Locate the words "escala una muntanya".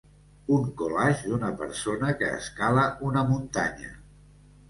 2.37-3.93